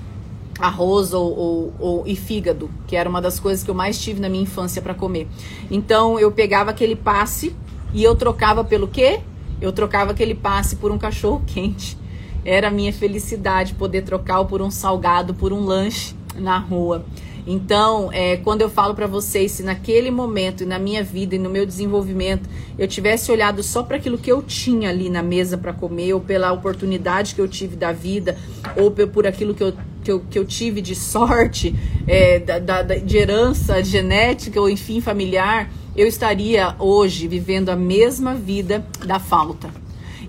[0.60, 4.20] Arroz ou, ou, ou, e fígado, que era uma das coisas que eu mais tive
[4.20, 5.28] na minha infância para comer.
[5.70, 7.56] Então eu pegava aquele passe
[7.94, 9.20] e eu trocava pelo quê?
[9.62, 11.98] Eu trocava aquele passe por um cachorro quente.
[12.46, 17.06] Era a minha felicidade poder trocar por um salgado, por um lanche na rua.
[17.46, 21.40] Então, é, quando eu falo para vocês, se naquele momento, e na minha vida e
[21.40, 25.58] no meu desenvolvimento, eu tivesse olhado só para aquilo que eu tinha ali na mesa
[25.58, 28.38] para comer, ou pela oportunidade que eu tive da vida,
[28.78, 31.74] ou por aquilo que eu, que eu, que eu tive de sorte,
[32.06, 38.36] é, da, da, de herança genética, ou enfim, familiar, eu estaria hoje vivendo a mesma
[38.36, 39.70] vida da falta.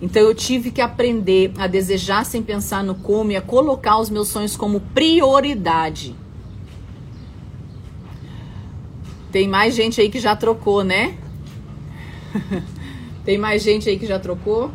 [0.00, 4.10] Então eu tive que aprender a desejar sem pensar no como e a colocar os
[4.10, 6.14] meus sonhos como prioridade.
[9.32, 11.16] Tem mais gente aí que já trocou, né?
[13.24, 14.70] Tem mais gente aí que já trocou?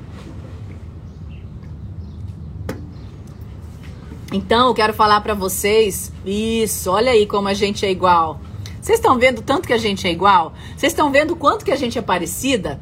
[4.31, 8.39] Então, eu quero falar para vocês, isso, olha aí como a gente é igual.
[8.79, 10.53] Vocês estão vendo tanto que a gente é igual?
[10.77, 12.79] Vocês estão vendo quanto que a gente é parecida?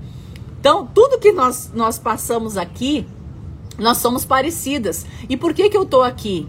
[0.60, 3.08] Então, tudo que nós, nós passamos aqui,
[3.80, 5.06] nós somos parecidas.
[5.30, 6.46] E por que que eu tô aqui?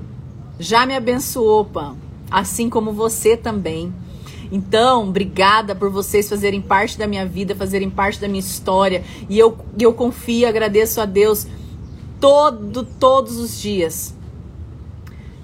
[0.59, 1.97] Já me abençoou, Pam,
[2.29, 3.95] assim como você também.
[4.51, 9.05] Então, obrigada por vocês fazerem parte da minha vida, fazerem parte da minha história.
[9.29, 11.47] E eu, eu confio agradeço a Deus
[12.21, 14.18] todo, todos os dias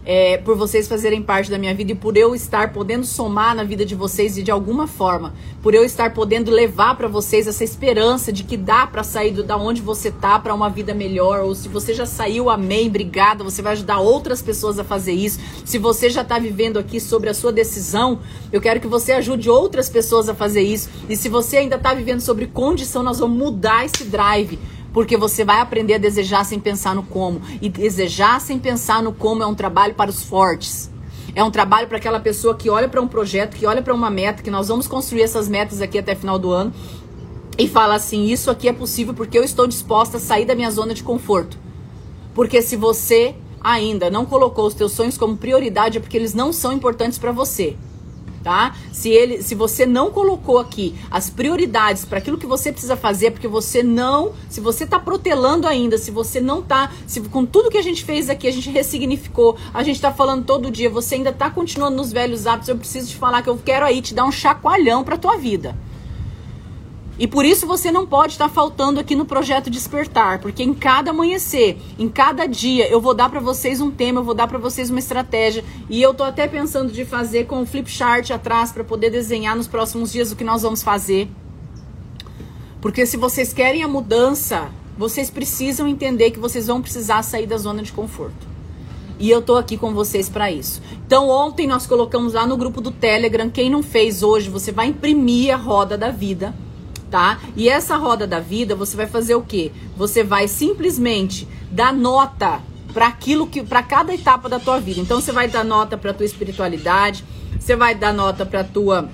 [0.05, 3.65] é, por vocês fazerem parte da minha vida e por eu estar podendo somar na
[3.65, 7.65] vida de vocês e de alguma forma, por eu estar podendo levar para vocês essa
[7.65, 11.41] esperança de que dá para sair do, da onde você tá para uma vida melhor,
[11.41, 15.41] ou se você já saiu, amém, obrigada, você vai ajudar outras pessoas a fazer isso.
[15.65, 18.19] Se você já tá vivendo aqui sobre a sua decisão,
[18.53, 20.91] eu quero que você ajude outras pessoas a fazer isso.
[21.09, 24.59] E se você ainda tá vivendo sobre condição, nós vamos mudar esse drive
[24.95, 27.43] porque você vai aprender a desejar sem pensar no como.
[27.61, 30.89] E desejar sem pensar no como é um trabalho para os fortes.
[31.35, 34.09] É um trabalho para aquela pessoa que olha para um projeto, que olha para uma
[34.09, 36.73] meta, que nós vamos construir essas metas aqui até final do ano
[37.59, 40.71] e fala assim: Isso aqui é possível porque eu estou disposta a sair da minha
[40.71, 41.59] zona de conforto.
[42.33, 46.53] Porque se você ainda não colocou os teus sonhos como prioridade, é porque eles não
[46.53, 47.77] são importantes para você
[48.45, 48.77] tá?
[48.93, 53.31] Se ele, se você não colocou aqui as prioridades para aquilo que você precisa fazer,
[53.31, 57.71] porque você não, se você tá protelando ainda, se você não tá, se com tudo
[57.71, 61.15] que a gente fez aqui, a gente ressignificou, a gente tá falando todo dia, você
[61.15, 64.15] ainda tá continuando nos velhos hábitos, eu preciso te falar que eu quero aí te
[64.15, 65.75] dar um chacoalhão para tua vida.
[67.17, 71.13] E por isso você não pode estar faltando aqui no projeto Despertar, porque em cada
[71.13, 74.59] amanhecer, em cada dia, eu vou dar para vocês um tema, eu vou dar para
[74.59, 78.73] vocês uma estratégia, e eu tô até pensando de fazer com o flip chart atrás
[78.73, 81.29] para poder desenhar nos próximos dias o que nós vamos fazer.
[82.81, 87.57] Porque se vocês querem a mudança, vocês precisam entender que vocês vão precisar sair da
[87.57, 88.55] zona de conforto.
[89.21, 90.83] E eu tô aqui com vocês para isso.
[91.07, 93.49] Então, ontem nós colocamos lá no grupo do Telegram.
[93.49, 96.53] Quem não fez hoje, você vai imprimir a roda da vida
[97.15, 97.39] tá?
[97.55, 99.71] E essa roda da vida, você vai fazer o quê?
[99.97, 102.61] Você vai simplesmente dar nota
[102.93, 105.01] para aquilo que para cada etapa da tua vida.
[105.01, 107.25] Então você vai dar nota para tua espiritualidade,
[107.57, 109.09] você vai dar nota para tua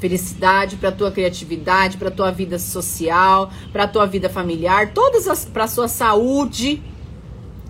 [0.00, 5.68] felicidade, para tua criatividade, para tua vida social, para tua vida familiar, todas as para
[5.68, 6.82] sua saúde,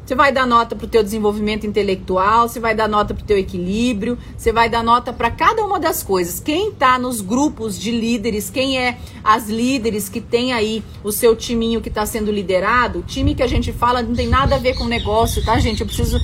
[0.08, 3.26] você vai dar nota para o teu desenvolvimento intelectual, você vai dar nota para o
[3.26, 6.40] teu equilíbrio, você vai dar nota para cada uma das coisas.
[6.40, 11.36] Quem está nos grupos de líderes, quem é as líderes que tem aí o seu
[11.36, 14.58] timinho que está sendo liderado, o time que a gente fala não tem nada a
[14.58, 15.82] ver com negócio, tá, gente?
[15.82, 16.18] Eu preciso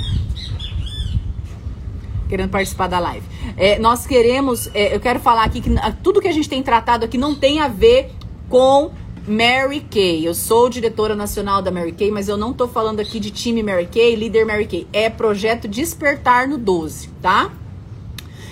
[2.27, 3.27] querendo participar da live.
[3.55, 5.69] É, nós queremos, é, eu quero falar aqui que
[6.03, 8.11] tudo que a gente tem tratado aqui não tem a ver
[8.49, 8.93] com
[9.27, 10.27] Mary Kay.
[10.27, 13.63] Eu sou diretora nacional da Mary Kay, mas eu não tô falando aqui de time
[13.63, 14.87] Mary Kay, líder Mary Kay.
[14.93, 17.51] É projeto Despertar no 12, tá?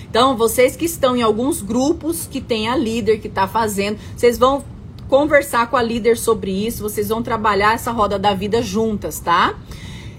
[0.09, 4.37] Então, vocês que estão em alguns grupos que tem a líder que tá fazendo, vocês
[4.37, 4.63] vão
[5.07, 9.55] conversar com a líder sobre isso, vocês vão trabalhar essa roda da vida juntas, tá?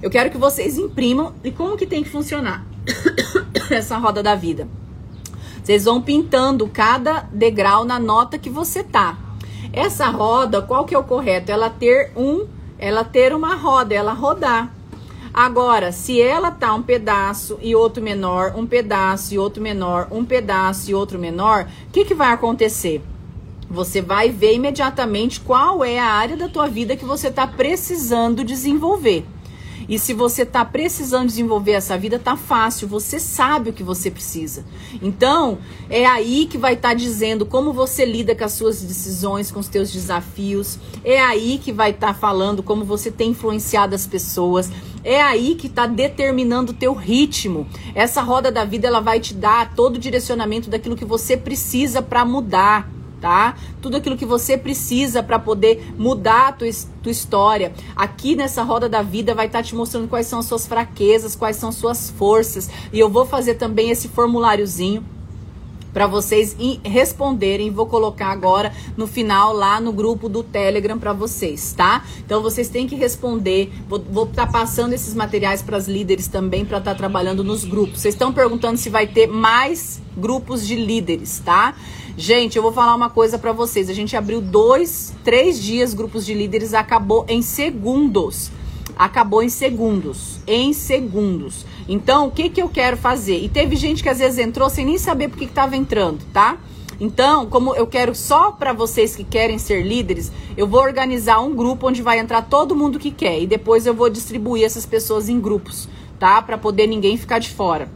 [0.01, 2.65] Eu quero que vocês imprimam e como que tem que funcionar
[3.71, 4.69] essa roda da vida.
[5.63, 9.24] Vocês vão pintando cada degrau na nota que você tá.
[9.77, 11.51] Essa roda, qual que é o correto?
[11.51, 12.47] Ela ter um,
[12.79, 14.73] ela ter uma roda, ela rodar.
[15.33, 20.25] Agora, se ela tá um pedaço e outro menor, um pedaço e outro menor, um
[20.25, 23.03] pedaço e outro menor, o que, que vai acontecer?
[23.69, 28.45] Você vai ver imediatamente qual é a área da tua vida que você está precisando
[28.45, 29.27] desenvolver.
[29.89, 34.11] E se você está precisando desenvolver essa vida, tá fácil, você sabe o que você
[34.11, 34.65] precisa.
[35.03, 35.59] Então,
[35.91, 39.61] é aí que vai estar tá dizendo como você lida com as suas decisões, com
[39.61, 40.79] os teus desafios.
[41.05, 44.71] É aí que vai estar tá falando como você tem influenciado as pessoas.
[45.03, 47.67] É aí que está determinando o teu ritmo.
[47.95, 52.01] Essa roda da vida ela vai te dar todo o direcionamento daquilo que você precisa
[52.01, 52.94] para mudar
[53.25, 53.57] tá?
[53.81, 56.69] Tudo aquilo que você precisa para poder mudar a tua,
[57.03, 57.73] tua história.
[57.97, 61.35] Aqui nessa roda da vida vai estar tá te mostrando quais são as suas fraquezas,
[61.35, 62.69] quais são suas forças.
[62.93, 65.03] E eu vou fazer também esse formuláriozinho
[65.95, 67.71] para vocês responderem.
[67.71, 72.05] Vou colocar agora no final lá no grupo do Telegram para vocês, tá?
[72.27, 73.73] Então vocês têm que responder.
[73.89, 77.65] Vou estar tá passando esses materiais para as líderes também para estar tá trabalhando nos
[77.65, 78.03] grupos.
[78.03, 81.75] Vocês estão perguntando se vai ter mais grupos de líderes, tá?
[82.17, 83.91] Gente, eu vou falar uma coisa para vocês.
[83.91, 88.53] A gente abriu dois, três dias grupos de líderes, acabou em segundos.
[88.97, 90.39] Acabou em segundos.
[90.47, 91.67] Em segundos.
[91.89, 93.43] Então, o que que eu quero fazer?
[93.43, 96.57] E teve gente que às vezes entrou sem nem saber por que estava entrando, tá?
[97.01, 101.53] Então, como eu quero só para vocês que querem ser líderes, eu vou organizar um
[101.53, 105.29] grupo onde vai entrar todo mundo que quer e depois eu vou distribuir essas pessoas
[105.29, 105.89] em grupos,
[106.21, 106.41] tá?
[106.41, 107.91] Para poder ninguém ficar de fora.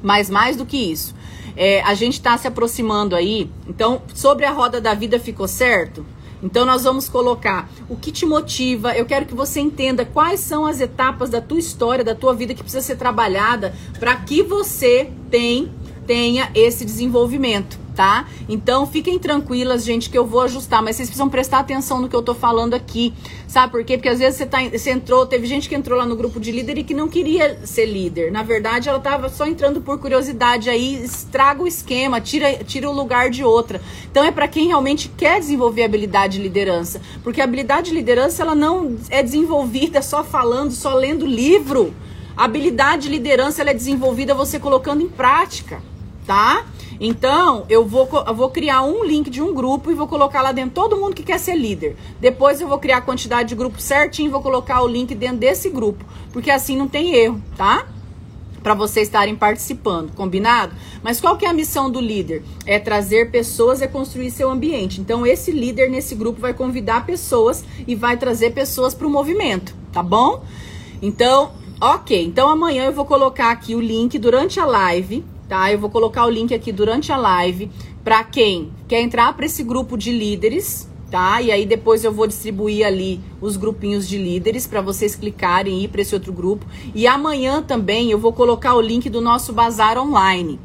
[0.00, 1.14] Mas mais do que isso,
[1.60, 3.50] é, a gente está se aproximando aí.
[3.68, 6.06] Então, sobre a roda da vida ficou certo?
[6.42, 8.96] Então nós vamos colocar o que te motiva.
[8.96, 12.54] Eu quero que você entenda quais são as etapas da tua história, da tua vida
[12.54, 15.70] que precisa ser trabalhada para que você tem,
[16.06, 18.26] tenha esse desenvolvimento tá?
[18.48, 22.16] Então fiquem tranquilas, gente, que eu vou ajustar, mas vocês precisam prestar atenção no que
[22.16, 23.12] eu tô falando aqui.
[23.46, 23.96] Sabe por quê?
[23.96, 26.52] Porque às vezes você, tá, você entrou, teve gente que entrou lá no grupo de
[26.52, 28.30] líder e que não queria ser líder.
[28.30, 32.92] Na verdade, ela tava só entrando por curiosidade aí, estraga o esquema, tira, tira o
[32.92, 33.80] lugar de outra.
[34.10, 38.42] Então é para quem realmente quer desenvolver habilidade de liderança, porque a habilidade de liderança
[38.42, 41.94] ela não é desenvolvida só falando, só lendo livro.
[42.36, 45.82] A habilidade de liderança ela é desenvolvida você colocando em prática,
[46.26, 46.64] tá?
[47.00, 50.52] Então, eu vou, eu vou criar um link de um grupo e vou colocar lá
[50.52, 51.96] dentro todo mundo que quer ser líder.
[52.20, 55.38] Depois eu vou criar a quantidade de grupos certinho e vou colocar o link dentro
[55.38, 56.04] desse grupo.
[56.30, 57.86] Porque assim não tem erro, tá?
[58.62, 60.74] para vocês estarem participando, combinado?
[61.02, 62.42] Mas qual que é a missão do líder?
[62.66, 65.00] É trazer pessoas e construir seu ambiente.
[65.00, 69.74] Então esse líder nesse grupo vai convidar pessoas e vai trazer pessoas para o movimento,
[69.90, 70.44] tá bom?
[71.00, 72.22] Então, ok.
[72.22, 75.72] Então amanhã eu vou colocar aqui o link durante a live tá?
[75.72, 77.68] Eu vou colocar o link aqui durante a live
[78.04, 81.42] para quem quer entrar para esse grupo de líderes, tá?
[81.42, 85.84] E aí depois eu vou distribuir ali os grupinhos de líderes para vocês clicarem e
[85.84, 86.64] ir para esse outro grupo.
[86.94, 90.60] E amanhã também eu vou colocar o link do nosso bazar online.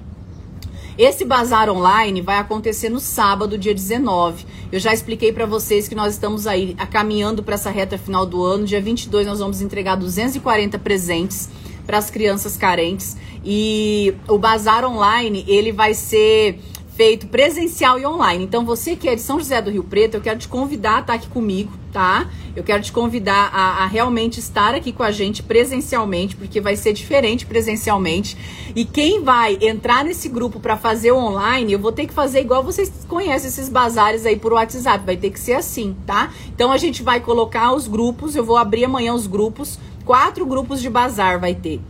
[0.98, 4.46] Esse bazar online vai acontecer no sábado, dia 19.
[4.72, 8.44] Eu já expliquei para vocês que nós estamos aí caminhando para essa reta final do
[8.44, 8.66] ano.
[8.66, 11.50] Dia 22 nós vamos entregar 240 presentes
[11.86, 13.16] para as crianças carentes.
[13.44, 16.60] E o bazar online, ele vai ser
[16.96, 18.44] feito presencial e online.
[18.44, 21.00] Então, você que é de São José do Rio Preto, eu quero te convidar a
[21.02, 22.30] estar aqui comigo, tá?
[22.56, 26.78] Eu quero te convidar a, a, realmente estar aqui com a gente presencialmente, porque vai
[26.78, 28.38] ser diferente presencialmente.
[28.74, 32.64] E quem vai entrar nesse grupo para fazer online, eu vou ter que fazer igual
[32.64, 36.32] vocês conhecem esses bazares aí por WhatsApp, vai ter que ser assim, tá?
[36.48, 40.82] Então, a gente vai colocar os grupos, eu vou abrir amanhã os grupos quatro grupos
[40.82, 41.82] de bazar vai ter.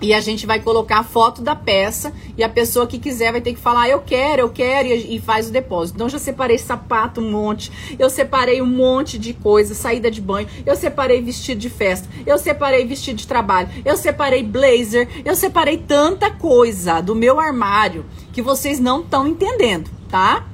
[0.00, 3.40] E a gente vai colocar a foto da peça e a pessoa que quiser vai
[3.40, 5.96] ter que falar, eu quero, eu quero, e, faz o depósito.
[5.96, 10.48] Então já separei sapato um monte, eu separei um monte de coisa, saída de banho,
[10.66, 15.78] eu separei vestido de festa, eu separei vestido de trabalho, eu separei blazer, eu separei
[15.78, 20.44] tanta coisa do meu armário que vocês não estão entendendo, tá?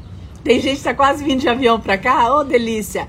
[0.44, 3.08] Tem gente que tá quase vindo de avião pra cá, ô delícia!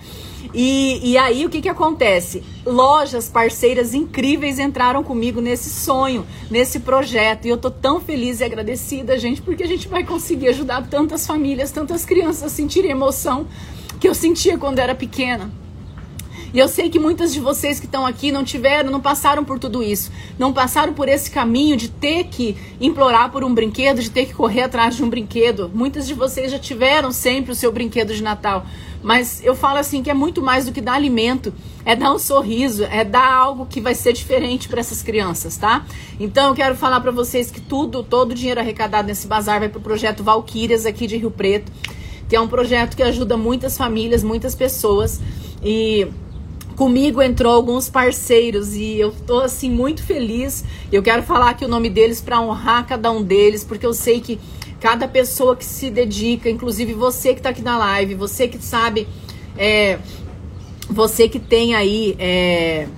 [0.54, 2.44] E, e aí o que, que acontece?
[2.66, 7.46] Lojas parceiras incríveis entraram comigo nesse sonho, nesse projeto.
[7.46, 11.26] E eu tô tão feliz e agradecida, gente, porque a gente vai conseguir ajudar tantas
[11.26, 13.48] famílias, tantas crianças a sentirem emoção
[14.00, 15.50] que eu sentia quando era pequena.
[16.54, 19.58] E eu sei que muitas de vocês que estão aqui não tiveram, não passaram por
[19.58, 20.12] tudo isso.
[20.38, 24.36] Não passaram por esse caminho de ter que implorar por um brinquedo, de ter que
[24.36, 25.72] correr atrás de um brinquedo.
[25.74, 28.68] Muitas de vocês já tiveram sempre o seu brinquedo de Natal.
[29.04, 31.54] Mas eu falo assim que é muito mais do que dar alimento,
[31.86, 35.86] é dar um sorriso, é dar algo que vai ser diferente para essas crianças, tá?
[36.18, 39.68] Então eu quero falar para vocês que tudo, todo o dinheiro arrecadado nesse bazar vai
[39.68, 41.70] para o projeto Valquírias aqui de Rio Preto,
[42.30, 45.20] que é um projeto que ajuda muitas famílias, muitas pessoas
[45.62, 46.08] e
[46.78, 50.64] comigo entrou alguns parceiros e eu tô assim muito feliz.
[50.92, 54.22] Eu quero falar aqui o nome deles para honrar cada um deles, porque eu sei
[54.22, 54.40] que
[54.84, 59.08] cada pessoa que se dedica, inclusive você que está aqui na live, você que sabe,
[59.58, 59.98] é,
[60.90, 62.90] você que tem aí, é,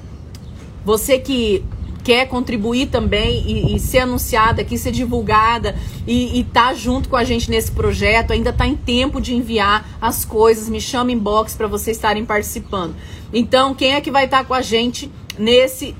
[0.83, 1.63] você que
[2.03, 5.75] quer contribuir também e, e, ser anunciada aqui, ser divulgada
[6.07, 9.87] e, estar tá junto com a gente nesse projeto, ainda está em tempo de enviar
[10.01, 12.95] as coisas, me chama inbox para vocês estarem participando.
[13.31, 15.95] Então, quem é que vai estar tá com a gente nesse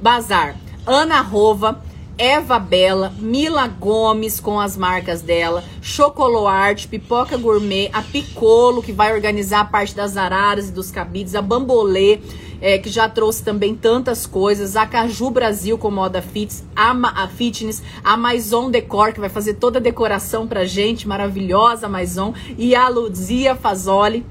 [0.00, 0.56] bazar?
[0.86, 1.82] Ana Rova,
[2.18, 9.14] Eva Bela, Mila Gomes com as marcas dela, Chocoloarte, Pipoca Gourmet, a Picolo, que vai
[9.14, 12.18] organizar a parte das araras e dos cabides, a Bambolê,
[12.60, 17.28] é, que já trouxe também tantas coisas, a Caju Brasil com moda fitness, a, a
[17.28, 22.74] fitness, a Maison Decor, que vai fazer toda a decoração pra gente, maravilhosa Maison, e
[22.74, 24.26] a Luzia Fazoli,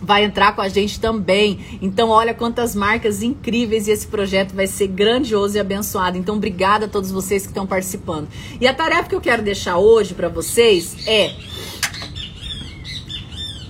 [0.00, 1.78] vai entrar com a gente também.
[1.82, 6.16] Então, olha quantas marcas incríveis e esse projeto vai ser grandioso e abençoado.
[6.16, 8.28] Então, obrigada a todos vocês que estão participando.
[8.60, 11.34] E a tarefa que eu quero deixar hoje para vocês é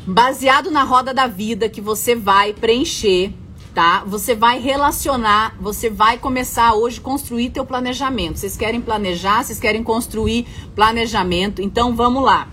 [0.07, 3.31] baseado na roda da vida que você vai preencher,
[3.75, 4.03] tá?
[4.07, 8.39] Você vai relacionar, você vai começar hoje construir teu planejamento.
[8.39, 11.61] Vocês querem planejar, vocês querem construir planejamento.
[11.61, 12.49] Então, vamos lá.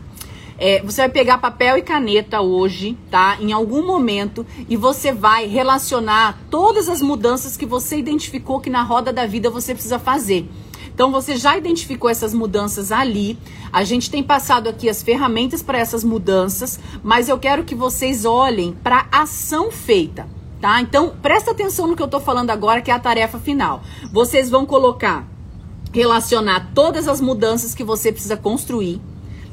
[0.58, 3.38] É, você vai pegar papel e caneta hoje, tá?
[3.42, 8.82] Em algum momento, e você vai relacionar todas as mudanças que você identificou que na
[8.82, 10.50] roda da vida você precisa fazer.
[10.94, 13.38] Então você já identificou essas mudanças ali.
[13.72, 18.24] A gente tem passado aqui as ferramentas para essas mudanças, mas eu quero que vocês
[18.24, 20.26] olhem para a ação feita,
[20.62, 20.80] tá?
[20.80, 23.84] Então presta atenção no que eu tô falando agora, que é a tarefa final.
[24.14, 25.28] Vocês vão colocar
[25.92, 29.02] relacionar todas as mudanças que você precisa construir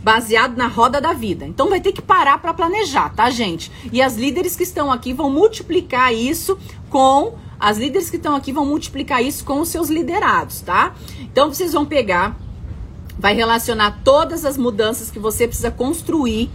[0.02, 1.46] baseado na roda da vida.
[1.46, 3.70] Então vai ter que parar para planejar, tá, gente?
[3.92, 6.58] E as líderes que estão aqui vão multiplicar isso
[6.90, 10.94] com as líderes que estão aqui vão multiplicar isso com os seus liderados, tá?
[11.20, 12.36] Então vocês vão pegar,
[13.16, 16.50] vai relacionar todas as mudanças que você precisa construir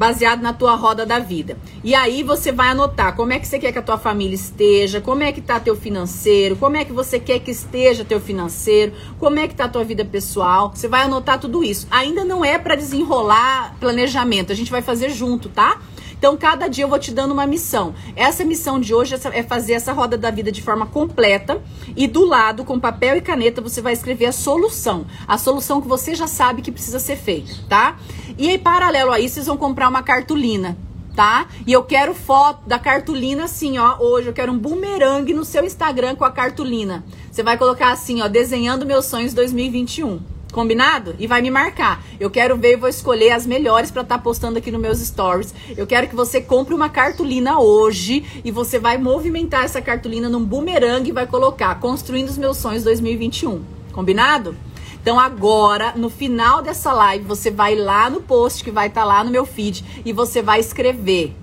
[0.00, 1.58] baseado na tua roda da vida.
[1.84, 4.98] E aí você vai anotar como é que você quer que a tua família esteja,
[4.98, 8.94] como é que tá teu financeiro, como é que você quer que esteja teu financeiro,
[9.18, 10.72] como é que tá a tua vida pessoal.
[10.74, 11.86] Você vai anotar tudo isso.
[11.90, 15.78] Ainda não é para desenrolar planejamento, a gente vai fazer junto, tá?
[16.20, 17.94] Então, cada dia eu vou te dando uma missão.
[18.14, 21.62] Essa missão de hoje é fazer essa roda da vida de forma completa
[21.96, 25.06] e do lado, com papel e caneta, você vai escrever a solução.
[25.26, 27.96] A solução que você já sabe que precisa ser feita, tá?
[28.36, 30.76] E aí, paralelo a isso, vocês vão comprar uma cartolina
[31.16, 31.48] tá?
[31.66, 33.98] E eu quero foto da cartolina assim, ó.
[33.98, 37.04] Hoje eu quero um bumerangue no seu Instagram com a cartolina.
[37.30, 40.20] Você vai colocar assim, ó, desenhando meus sonhos 2021.
[40.50, 41.14] Combinado?
[41.18, 42.02] E vai me marcar.
[42.18, 44.98] Eu quero ver e vou escolher as melhores para estar tá postando aqui nos meus
[44.98, 45.54] stories.
[45.76, 50.44] Eu quero que você compre uma cartolina hoje e você vai movimentar essa cartolina num
[50.44, 53.62] bumerangue e vai colocar Construindo os meus sonhos 2021.
[53.92, 54.56] Combinado?
[55.02, 59.06] Então agora, no final dessa live, você vai lá no post que vai estar tá
[59.06, 61.34] lá no meu feed e você vai escrever: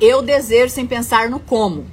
[0.00, 1.86] Eu desejo sem pensar no como,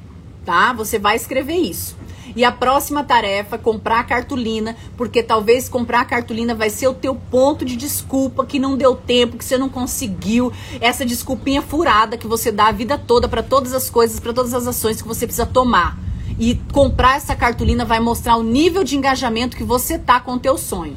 [0.44, 0.74] tá?
[0.74, 2.01] Você vai escrever isso.
[2.36, 7.66] E a próxima tarefa, comprar cartolina, porque talvez comprar cartolina vai ser o teu ponto
[7.66, 12.52] de desculpa que não deu tempo, que você não conseguiu, essa desculpinha furada que você
[12.52, 15.46] dá a vida toda para todas as coisas, para todas as ações que você precisa
[15.46, 15.98] tomar.
[16.40, 20.40] E comprar essa cartolina vai mostrar o nível de engajamento que você tá com o
[20.40, 20.96] teu sonho.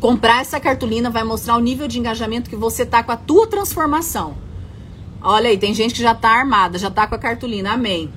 [0.00, 3.46] Comprar essa cartolina vai mostrar o nível de engajamento que você tá com a tua
[3.46, 4.34] transformação.
[5.22, 7.72] Olha aí, tem gente que já tá armada, já tá com a cartolina.
[7.72, 8.12] Amém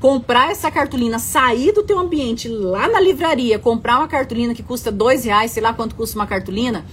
[0.00, 4.92] comprar essa cartolina, sair do teu ambiente lá na livraria, comprar uma cartolina que custa
[4.92, 6.84] dois reais, sei lá quanto custa uma cartolina,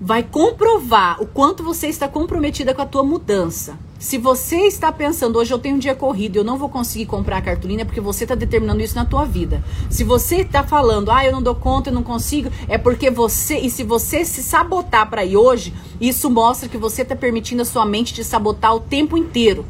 [0.00, 3.78] vai comprovar o quanto você está comprometida com a tua mudança.
[3.98, 7.06] Se você está pensando, hoje eu tenho um dia corrido e eu não vou conseguir
[7.06, 9.62] comprar a cartolina, porque você está determinando isso na tua vida.
[9.90, 13.58] Se você está falando, ah, eu não dou conta, eu não consigo, é porque você,
[13.58, 17.64] e se você se sabotar para ir hoje, isso mostra que você está permitindo a
[17.64, 19.66] sua mente te sabotar o tempo inteiro.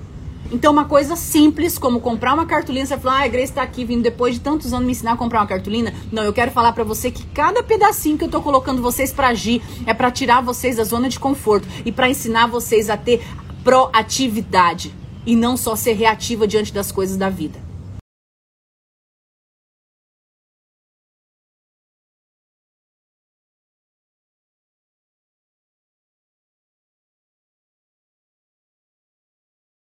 [0.51, 3.84] Então, uma coisa simples como comprar uma cartolina, você fala, ah, a Grace está aqui
[3.84, 5.93] vindo depois de tantos anos me ensinar a comprar uma cartolina.
[6.11, 9.28] Não, eu quero falar para você que cada pedacinho que eu tô colocando vocês para
[9.28, 13.22] agir é para tirar vocês da zona de conforto e para ensinar vocês a ter
[13.62, 14.95] proatividade
[15.26, 17.68] e não só ser reativa diante das coisas da vida.